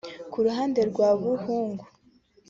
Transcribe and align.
Ku 0.31 0.37
ruhande 0.45 0.79
rwa 0.89 1.09
Buhungu 1.21 1.83